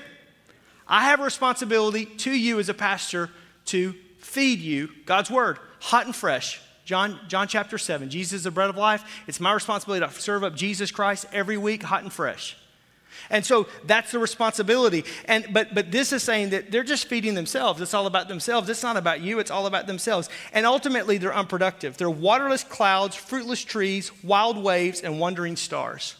[0.86, 3.30] I have a responsibility to you as a pastor
[3.64, 6.60] to feed you God's word, hot and fresh.
[6.84, 8.08] John, John chapter 7.
[8.08, 9.04] Jesus is the bread of life.
[9.26, 12.56] It's my responsibility to serve up Jesus Christ every week, hot and fresh.
[13.30, 15.04] And so that's the responsibility.
[15.26, 17.80] And but but this is saying that they're just feeding themselves.
[17.80, 18.68] It's all about themselves.
[18.68, 20.30] It's not about you, it's all about themselves.
[20.52, 21.96] And ultimately they're unproductive.
[21.96, 26.16] They're waterless clouds, fruitless trees, wild waves, and wandering stars.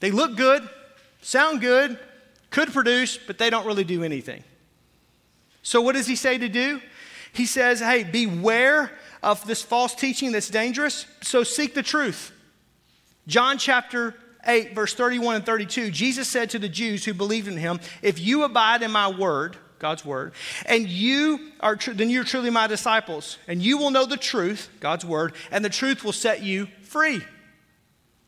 [0.00, 0.68] They look good,
[1.20, 1.98] sound good,
[2.50, 4.42] could produce, but they don't really do anything.
[5.62, 6.80] So what does he say to do?
[7.32, 8.90] He says, hey, beware
[9.22, 12.32] of this false teaching that's dangerous, so seek the truth.
[13.26, 14.14] John chapter
[14.44, 18.20] 8, verse 31 and 32, Jesus said to the Jews who believed in him, If
[18.20, 20.32] you abide in my word, God's word,
[20.66, 24.68] and you are tr- then you're truly my disciples, and you will know the truth,
[24.80, 27.22] God's word, and the truth will set you free.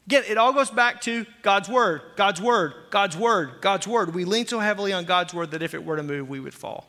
[0.06, 4.14] Again, it all goes back to God's word, God's word, God's word, God's word.
[4.14, 6.54] We lean so heavily on God's word that if it were to move, we would
[6.54, 6.86] fall.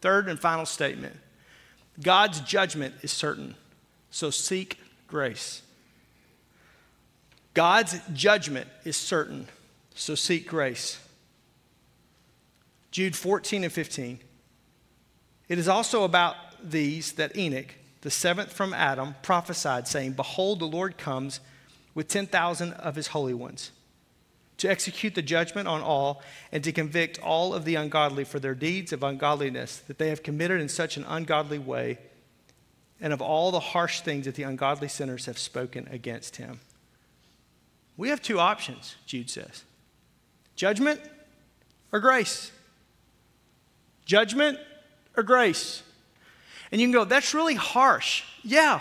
[0.00, 1.16] Third and final statement
[2.00, 3.54] God's judgment is certain,
[4.10, 5.62] so seek grace.
[7.54, 9.48] God's judgment is certain,
[9.94, 11.00] so seek grace.
[12.90, 14.20] Jude 14 and 15.
[15.48, 20.66] It is also about these that Enoch, the seventh from Adam, prophesied, saying, Behold, the
[20.66, 21.40] Lord comes
[21.94, 23.72] with 10,000 of his holy ones
[24.58, 28.54] to execute the judgment on all, and to convict all of the ungodly for their
[28.54, 31.98] deeds of ungodliness that they have committed in such an ungodly way,
[33.00, 36.60] and of all the harsh things that the ungodly sinners have spoken against him.
[37.96, 39.64] We have two options, Jude says
[40.56, 41.00] judgment
[41.92, 42.50] or grace.
[44.04, 44.58] Judgment
[45.16, 45.82] or grace.
[46.72, 48.24] And you can go, that's really harsh.
[48.42, 48.80] Yeah,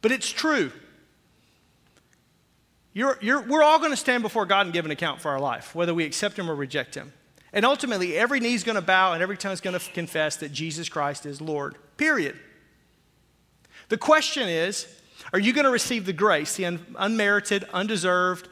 [0.00, 0.72] but it's true.
[2.94, 5.40] You're, you're, we're all going to stand before God and give an account for our
[5.40, 7.12] life, whether we accept Him or reject Him.
[7.52, 10.36] And ultimately, every knee is going to bow and every tongue is going to confess
[10.36, 12.38] that Jesus Christ is Lord, period.
[13.88, 14.86] The question is
[15.32, 18.48] are you going to receive the grace, the un- unmerited, undeserved,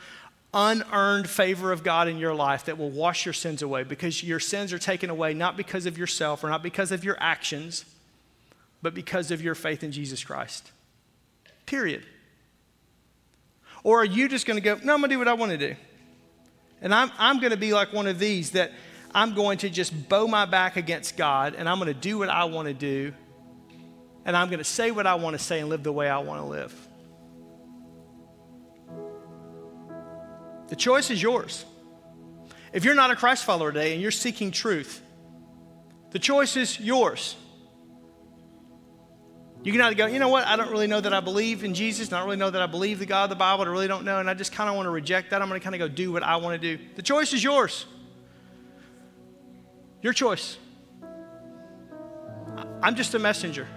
[0.53, 4.41] unearned favor of God in your life that will wash your sins away because your
[4.41, 7.85] sins are taken away not because of yourself or not because of your actions,
[8.83, 10.71] but because of your faith in Jesus Christ.
[11.67, 12.05] Period.
[13.83, 15.53] Or are you just going to go, no, I'm going to do what I want
[15.53, 15.77] to do?
[16.83, 18.73] And I'm, I'm going to be like one of these that
[19.15, 22.29] I'm going to just bow my back against God and I'm going to do what
[22.29, 23.13] I want to do
[24.25, 26.19] and I'm going to say what I want to say and live the way I
[26.19, 26.89] want to live.
[30.69, 31.65] The choice is yours.
[32.73, 35.03] If you're not a Christ follower today and you're seeking truth,
[36.11, 37.35] the choice is yours.
[39.63, 41.75] You can either go, you know what, I don't really know that I believe in
[41.75, 43.89] Jesus, I don't really know that I believe the God of the Bible, I really
[43.89, 45.43] don't know, and I just kind of want to reject that.
[45.43, 46.83] I'm going to kind of go do what I want to do.
[46.97, 47.85] The choice is yours.
[50.01, 50.57] Your choice.
[52.83, 53.69] I'm just a messenger.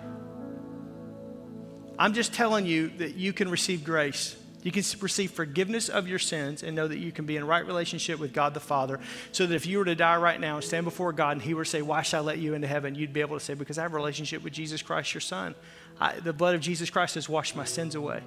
[1.99, 4.37] I'm just telling you that you can receive grace.
[4.63, 7.65] You can receive forgiveness of your sins and know that you can be in right
[7.65, 8.99] relationship with God the Father.
[9.33, 11.53] So that if you were to die right now and stand before God and He
[11.53, 12.95] were to say, Why should I let you into heaven?
[12.95, 15.53] You'd be able to say, Because I have a relationship with Jesus Christ, your Son.
[15.99, 18.23] I, the blood of Jesus Christ has washed my sins away.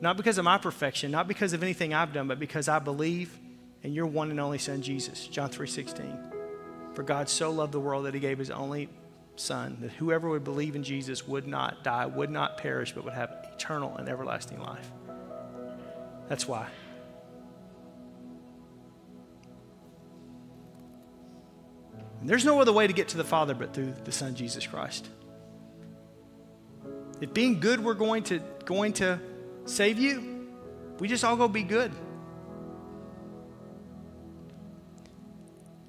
[0.00, 3.36] Not because of my perfection, not because of anything I've done, but because I believe
[3.82, 5.26] in your one and only Son, Jesus.
[5.26, 6.18] John 3 16.
[6.94, 8.88] For God so loved the world that He gave His only
[9.34, 13.14] Son, that whoever would believe in Jesus would not die, would not perish, but would
[13.14, 14.90] have eternal and everlasting life.
[16.30, 16.68] That's why.
[22.20, 24.64] And there's no other way to get to the Father but through the Son Jesus
[24.64, 25.08] Christ.
[27.20, 29.18] If being good we're going to going to
[29.64, 30.46] save you,
[31.00, 31.90] we just all go be good.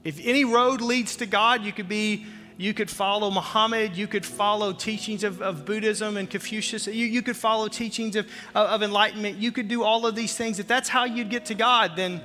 [0.03, 2.25] If any road leads to God, you could be
[2.61, 3.97] you could follow Muhammad.
[3.97, 6.85] You could follow teachings of, of Buddhism and Confucius.
[6.85, 9.39] You, you could follow teachings of, of, enlightenment.
[9.39, 10.59] You could do all of these things.
[10.59, 12.21] If that's how you'd get to God, then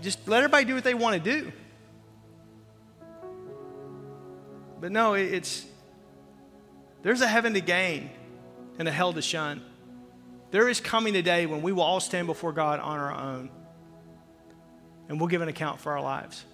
[0.00, 1.52] just let everybody do what they want to do.
[4.80, 5.66] But no, it's
[7.02, 8.10] there's a heaven to gain
[8.78, 9.60] and a hell to shun.
[10.52, 13.50] There is coming a day when we will all stand before God on our own
[15.08, 16.44] and we'll give an account for our lives.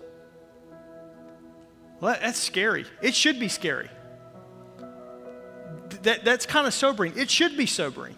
[2.01, 2.85] Well, that's scary.
[3.01, 3.89] It should be scary.
[6.03, 7.17] That, that's kind of sobering.
[7.17, 8.17] It should be sobering.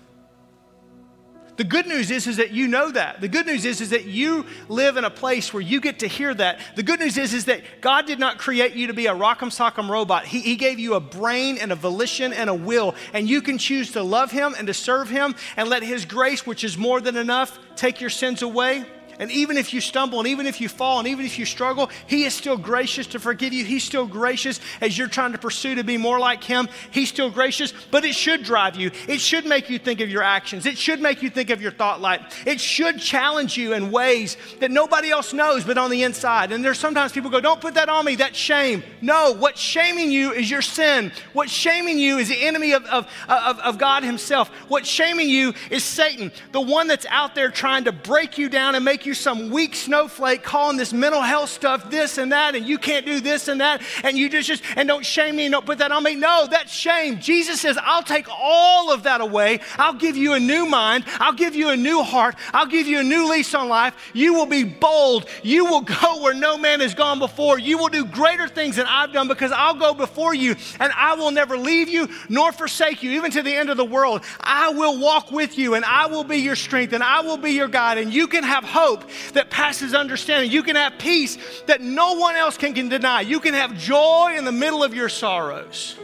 [1.57, 3.21] The good news is, is that you know that.
[3.21, 6.07] The good news is, is that you live in a place where you get to
[6.07, 6.61] hear that.
[6.77, 9.51] The good news is, is that God did not create you to be a rock'em
[9.51, 10.25] sock'em robot.
[10.25, 13.59] He, he gave you a brain and a volition and a will, and you can
[13.59, 17.01] choose to love Him and to serve Him and let His grace, which is more
[17.01, 18.85] than enough, take your sins away
[19.19, 21.91] and even if you stumble, and even if you fall, and even if you struggle,
[22.07, 23.65] He is still gracious to forgive you.
[23.65, 26.69] He's still gracious as you're trying to pursue to be more like Him.
[26.91, 28.91] He's still gracious, but it should drive you.
[29.09, 30.67] It should make you think of your actions.
[30.67, 32.47] It should make you think of your thought life.
[32.47, 36.53] It should challenge you in ways that nobody else knows but on the inside.
[36.53, 38.15] And there's sometimes people go, Don't put that on me.
[38.15, 38.85] That's shame.
[39.01, 41.13] No, what's shaming you is your sin.
[41.33, 44.49] What's shaming you is the enemy of, of, of, of God Himself.
[44.69, 48.75] What's shaming you is Satan, the one that's out there trying to break you down
[48.75, 52.55] and make you you some weak snowflake calling this mental health stuff this and that,
[52.55, 55.47] and you can't do this and that, and you just, just and don't shame me
[55.47, 56.15] and don't put that on me.
[56.15, 57.19] No, that's shame.
[57.19, 59.61] Jesus says, I'll take all of that away.
[59.79, 61.05] I'll give you a new mind.
[61.19, 62.37] I'll give you a new heart.
[62.53, 63.95] I'll give you a new lease on life.
[64.13, 65.27] You will be bold.
[65.43, 67.59] You will go where no man has gone before.
[67.59, 71.15] You will do greater things than I've done because I'll go before you and I
[71.15, 74.23] will never leave you nor forsake you, even to the end of the world.
[74.41, 77.53] I will walk with you and I will be your strength and I will be
[77.53, 80.51] your guide, and you can have hope hope that passes understanding.
[80.51, 83.21] You can have peace that no one else can, can deny.
[83.23, 85.97] You can have joy in the middle of your sorrows.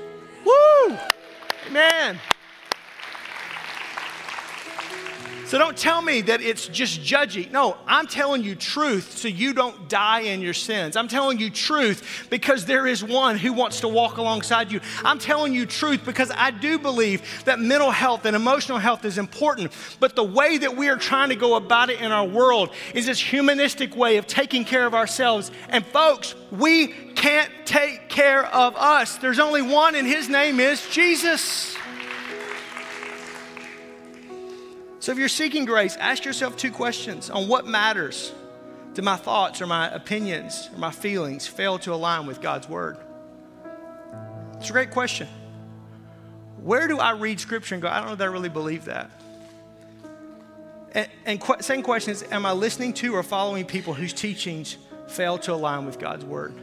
[0.44, 0.98] Woo!
[1.70, 2.18] Man.
[5.54, 7.48] So don't tell me that it's just judgy.
[7.48, 10.96] No, I'm telling you truth so you don't die in your sins.
[10.96, 14.80] I'm telling you truth because there is one who wants to walk alongside you.
[15.04, 19.16] I'm telling you truth because I do believe that mental health and emotional health is
[19.16, 19.70] important.
[20.00, 23.06] But the way that we are trying to go about it in our world is
[23.06, 25.52] this humanistic way of taking care of ourselves.
[25.68, 29.18] And folks, we can't take care of us.
[29.18, 31.76] There's only one, and his name is Jesus.
[35.04, 38.32] So if you're seeking grace, ask yourself two questions on what matters.
[38.94, 42.96] Do my thoughts or my opinions or my feelings fail to align with God's word?
[44.54, 45.28] It's a great question.
[46.56, 49.10] Where do I read scripture and go, I don't know that I really believe that?
[50.92, 54.78] And, and qu- second question is, am I listening to or following people whose teachings
[55.08, 56.54] fail to align with God's word?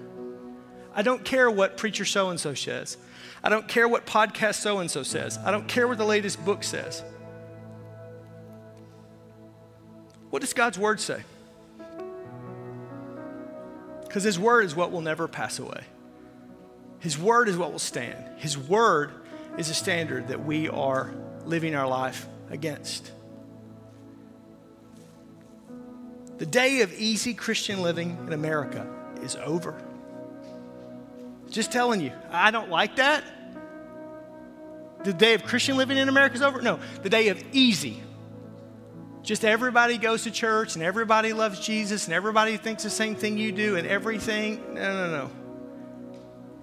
[0.96, 2.98] I don't care what preacher so and so says.
[3.44, 5.38] I don't care what podcast so and so says.
[5.46, 7.04] I don't care what the latest book says.
[10.32, 11.22] What does God's word say?
[14.08, 15.84] Because his word is what will never pass away.
[17.00, 18.40] His word is what will stand.
[18.40, 19.12] His word
[19.58, 21.14] is a standard that we are
[21.46, 23.12] living our life against.
[26.38, 28.88] The day of easy Christian living in America
[29.22, 29.80] is over.
[31.50, 33.24] Just telling you, I don't like that.
[35.04, 36.62] The day of Christian living in America is over?
[36.62, 38.02] No, the day of easy.
[39.24, 43.38] Just everybody goes to church and everybody loves Jesus and everybody thinks the same thing
[43.38, 44.74] you do and everything.
[44.74, 45.32] No, no, no.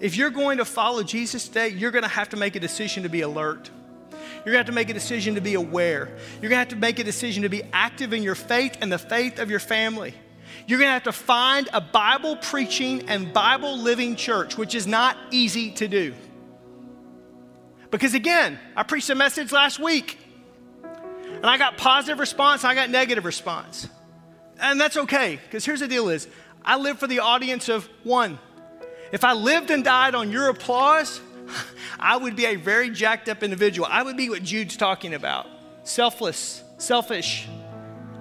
[0.01, 3.05] If you're going to follow Jesus today, you're going to have to make a decision
[3.05, 3.71] to be alert.
[4.11, 6.17] You're going to have to make a decision to be aware.
[6.41, 8.91] You're going to have to make a decision to be active in your faith and
[8.91, 10.15] the faith of your family.
[10.67, 14.87] You're going to have to find a Bible preaching and Bible living church, which is
[14.87, 16.15] not easy to do.
[17.91, 20.19] Because again, I preached a message last week
[21.39, 23.89] and I got positive response, I got negative response.
[24.61, 26.29] And that's okay, because here's the deal is
[26.65, 28.39] I live for the audience of one.
[29.13, 31.21] If I lived and died on your applause,
[32.01, 33.89] I would be a very jacked up individual.
[33.91, 35.47] I would be what Jude's talking about
[35.85, 37.49] selfless, selfish,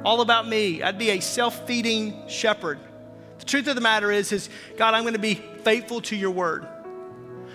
[0.06, 0.82] all about me.
[0.82, 2.80] I'd be a self feeding shepherd.
[3.40, 6.32] The truth of the matter is, is God, I'm going to be faithful to your
[6.32, 6.68] word.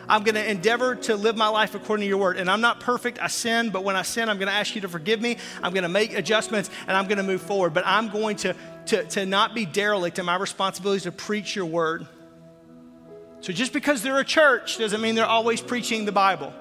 [0.08, 2.36] I'm going to endeavor to live my life according to your word.
[2.36, 3.20] And I'm not perfect.
[3.20, 5.36] I sin, but when I sin, I'm going to ask you to forgive me.
[5.62, 7.74] I'm going to make adjustments and I'm going to move forward.
[7.74, 8.54] But I'm going to,
[8.86, 12.06] to, to not be derelict in my responsibilities to preach your word.
[13.40, 16.52] So just because they're a church doesn't mean they're always preaching the Bible.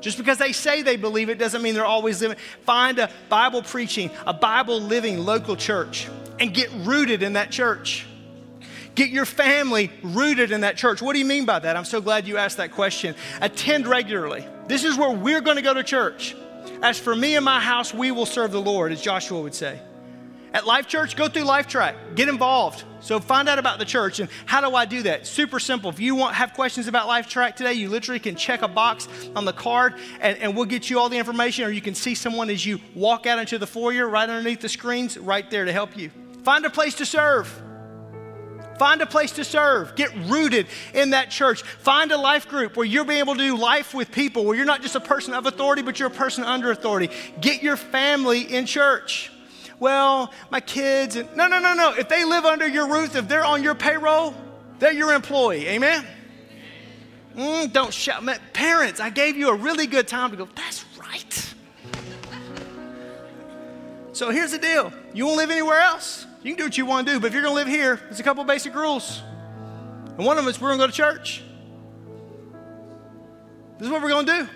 [0.00, 2.38] Just because they say they believe it doesn't mean they're always living.
[2.62, 8.06] Find a Bible preaching, a Bible living local church and get rooted in that church.
[9.00, 11.00] Get your family rooted in that church.
[11.00, 11.74] What do you mean by that?
[11.74, 13.14] I'm so glad you asked that question.
[13.40, 14.46] Attend regularly.
[14.66, 16.36] This is where we're going to go to church.
[16.82, 19.80] As for me and my house, we will serve the Lord, as Joshua would say.
[20.52, 22.84] At Life Church, go through Life Track, get involved.
[23.00, 25.26] So find out about the church and how do I do that?
[25.26, 25.88] Super simple.
[25.88, 29.08] If you want have questions about Life Track today, you literally can check a box
[29.34, 32.14] on the card and, and we'll get you all the information, or you can see
[32.14, 35.72] someone as you walk out into the foyer right underneath the screens right there to
[35.72, 36.10] help you.
[36.44, 37.62] Find a place to serve.
[38.80, 39.94] Find a place to serve.
[39.94, 41.64] Get rooted in that church.
[41.64, 44.64] Find a life group where you'll be able to do life with people, where you're
[44.64, 47.10] not just a person of authority, but you're a person under authority.
[47.42, 49.30] Get your family in church.
[49.80, 51.92] Well, my kids, and no, no, no, no.
[51.92, 54.34] If they live under your roof, if they're on your payroll,
[54.78, 55.66] they're your employee.
[55.66, 56.06] Amen?
[57.36, 58.24] Mm, don't shout.
[58.54, 61.54] Parents, I gave you a really good time to go, that's right.
[64.14, 66.26] so here's the deal you won't live anywhere else.
[66.42, 67.96] You can do what you want to do, but if you're going to live here,
[67.96, 69.22] there's a couple basic rules.
[70.16, 71.42] And one of them is we're going to go to church.
[73.78, 74.48] This is what we're going to do.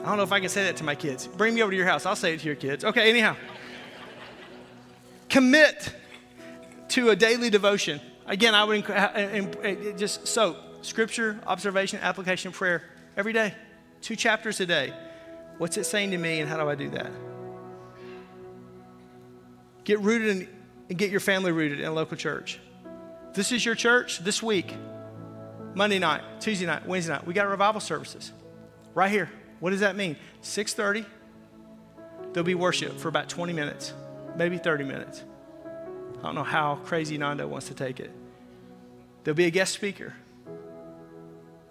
[0.00, 1.26] I don't know if I can say that to my kids.
[1.26, 2.06] Bring me over to your house.
[2.06, 2.84] I'll say it to your kids.
[2.84, 3.36] Okay, anyhow.
[5.28, 5.94] Commit
[6.88, 8.00] to a daily devotion.
[8.26, 12.82] Again, I would uh, just so scripture, observation, application, prayer
[13.16, 13.54] every day.
[14.00, 14.94] Two chapters a day.
[15.58, 17.10] What's it saying to me, and how do I do that?
[19.90, 20.48] Get rooted in,
[20.88, 22.60] and get your family rooted in a local church.
[23.34, 24.72] This is your church this week.
[25.74, 27.26] Monday night, Tuesday night, Wednesday night.
[27.26, 28.32] We got revival services
[28.94, 29.28] right here.
[29.58, 30.14] What does that mean?
[30.42, 31.04] 6:30.
[32.32, 33.92] There'll be worship for about 20 minutes,
[34.36, 35.24] maybe 30 minutes.
[36.20, 38.12] I don't know how crazy Nando wants to take it.
[39.24, 40.14] There'll be a guest speaker.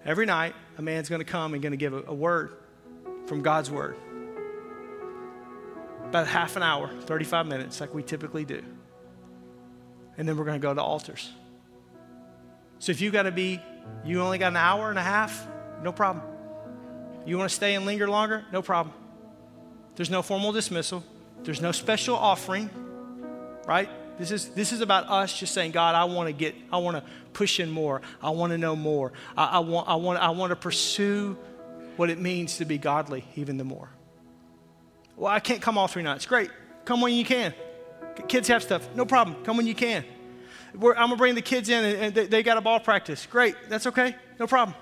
[0.03, 2.51] Every night, a man's going to come and going to give a, a word
[3.27, 3.95] from God's word
[6.09, 8.63] about half an hour, 35 minutes, like we typically do.
[10.17, 11.31] And then we're going to go to altars.
[12.79, 13.61] So if you got to be,
[14.03, 15.47] you only got an hour and a half,
[15.83, 16.25] no problem.
[17.25, 18.43] You want to stay and linger longer?
[18.51, 18.95] No problem.
[19.95, 21.03] There's no formal dismissal,
[21.43, 22.69] there's no special offering,
[23.67, 23.89] right?
[24.17, 26.97] This is, this is about us just saying, God, I want to get, I want
[26.97, 28.01] to push in more.
[28.21, 29.13] I want to know more.
[29.37, 31.37] I, I, want, I, want, I want to pursue
[31.95, 33.89] what it means to be godly even the more.
[35.19, 36.25] Well, I can't come all three nights.
[36.25, 36.49] Great.
[36.85, 37.53] Come when you can.
[38.29, 38.87] Kids have stuff.
[38.95, 39.43] No problem.
[39.43, 40.05] Come when you can.
[40.73, 43.25] We're, I'm going to bring the kids in and, they, they, got a ball practice.
[43.25, 43.55] Great.
[43.67, 44.15] That's okay.
[44.39, 44.77] No problem.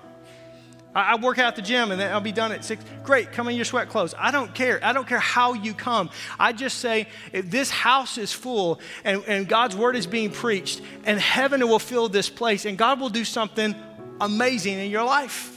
[0.94, 2.84] I, I work out at the gym and then I'll be done at six.
[3.02, 3.32] Great.
[3.32, 4.14] Come in your sweat clothes.
[4.16, 4.78] I don't care.
[4.80, 6.08] I don't care how you come.
[6.38, 10.82] I just say if this house is full and, and God's word is being preached
[11.04, 13.74] and heaven will fill this place and God will do something
[14.20, 15.56] amazing in your life.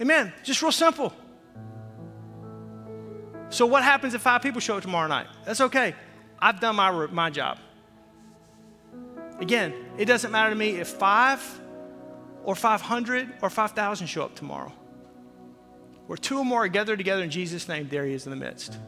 [0.00, 0.32] Amen.
[0.42, 1.12] Just real simple.
[3.48, 5.28] So, what happens if five people show up tomorrow night?
[5.44, 5.94] That's okay.
[6.38, 7.58] I've done my, my job.
[9.38, 11.42] Again, it doesn't matter to me if five
[12.44, 14.72] or 500 or 5,000 show up tomorrow.
[16.06, 18.36] Where two or more are gathered together in Jesus' name, there he is in the
[18.36, 18.78] midst.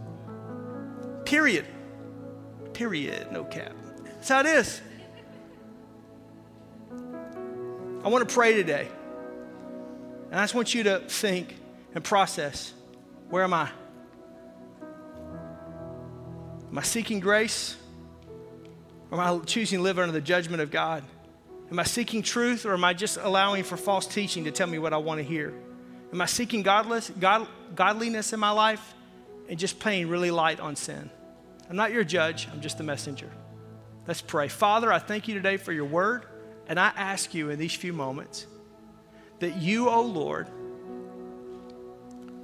[1.25, 1.67] Period.
[2.73, 3.75] period, no cap.
[4.05, 4.81] That's how it is.
[8.05, 8.89] I want to pray today.
[10.31, 11.57] And I just want you to think
[11.95, 12.73] and process
[13.29, 13.71] where am I?
[16.71, 17.77] Am I seeking grace?
[19.11, 21.03] Or am I choosing to live under the judgment of God?
[21.71, 24.79] Am I seeking truth or am I just allowing for false teaching to tell me
[24.79, 25.55] what I want to hear?
[26.13, 28.95] Am I seeking godless, God, godliness in my life
[29.49, 31.11] and just playing really light on sin?
[31.69, 33.31] I'm not your judge, I'm just a messenger.
[34.07, 34.49] Let's pray.
[34.49, 36.25] Father, I thank you today for your word,
[36.67, 38.47] and I ask you in these few moments
[39.41, 40.49] that you, O oh Lord,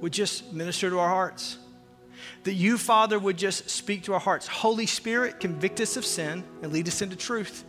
[0.01, 1.57] would just minister to our hearts.
[2.43, 4.47] That you, Father, would just speak to our hearts.
[4.47, 7.63] Holy Spirit, convict us of sin and lead us into truth.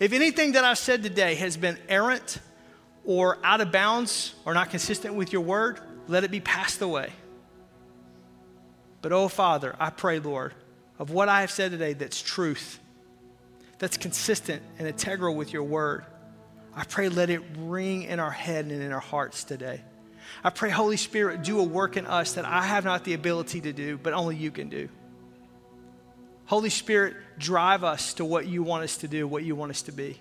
[0.00, 2.38] If anything that I've said today has been errant
[3.04, 7.10] or out of bounds or not consistent with your word, let it be passed away.
[9.02, 10.54] But, oh, Father, I pray, Lord,
[10.98, 12.78] of what I have said today that's truth,
[13.78, 16.06] that's consistent and integral with your word.
[16.74, 19.82] I pray, let it ring in our head and in our hearts today.
[20.42, 23.62] I pray, Holy Spirit, do a work in us that I have not the ability
[23.62, 24.88] to do, but only you can do.
[26.46, 29.82] Holy Spirit, drive us to what you want us to do, what you want us
[29.82, 30.20] to be.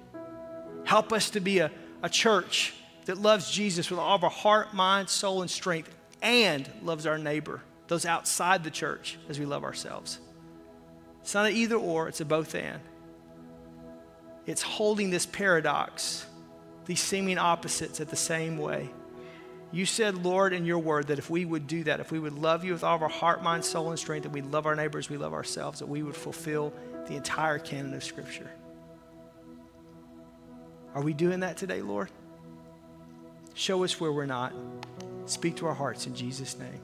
[0.86, 2.74] Help us to be a, a church
[3.06, 7.18] that loves Jesus with all of our heart, mind, soul, and strength, and loves our
[7.18, 10.20] neighbor, those outside the church, as we love ourselves.
[11.22, 12.80] It's not an either or, it's a both and.
[14.46, 16.26] It's holding this paradox,
[16.86, 18.90] these seeming opposites at the same way.
[19.74, 22.38] You said, Lord, in your word, that if we would do that, if we would
[22.38, 24.76] love you with all of our heart, mind, soul, and strength, that we love our
[24.76, 26.72] neighbors, we love ourselves, that we would fulfill
[27.08, 28.52] the entire canon of Scripture.
[30.94, 32.12] Are we doing that today, Lord?
[33.56, 34.54] Show us where we're not.
[35.26, 36.82] Speak to our hearts in Jesus' name.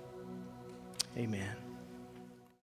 [1.16, 1.59] Amen.